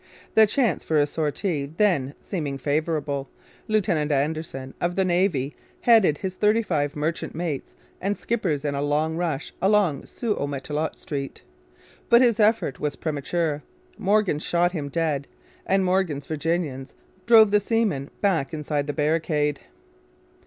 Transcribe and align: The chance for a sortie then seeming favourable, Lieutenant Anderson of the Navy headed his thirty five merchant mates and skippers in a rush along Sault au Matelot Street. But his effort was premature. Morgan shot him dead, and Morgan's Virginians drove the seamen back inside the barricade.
The 0.33 0.47
chance 0.47 0.83
for 0.83 0.97
a 0.97 1.05
sortie 1.05 1.67
then 1.67 2.15
seeming 2.19 2.57
favourable, 2.57 3.29
Lieutenant 3.67 4.11
Anderson 4.11 4.73
of 4.81 4.95
the 4.95 5.05
Navy 5.05 5.55
headed 5.81 6.17
his 6.17 6.33
thirty 6.33 6.63
five 6.63 6.95
merchant 6.95 7.35
mates 7.35 7.75
and 8.01 8.17
skippers 8.17 8.65
in 8.65 8.73
a 8.73 8.83
rush 8.83 9.53
along 9.61 10.07
Sault 10.07 10.39
au 10.39 10.47
Matelot 10.47 10.97
Street. 10.97 11.43
But 12.09 12.23
his 12.23 12.39
effort 12.39 12.79
was 12.79 12.95
premature. 12.95 13.61
Morgan 13.95 14.39
shot 14.39 14.71
him 14.71 14.89
dead, 14.89 15.27
and 15.67 15.85
Morgan's 15.85 16.25
Virginians 16.25 16.95
drove 17.27 17.51
the 17.51 17.59
seamen 17.59 18.09
back 18.23 18.55
inside 18.55 18.87
the 18.87 18.93
barricade. 18.93 19.59